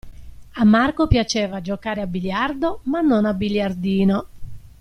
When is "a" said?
0.55-0.63, 2.01-2.07, 3.25-3.35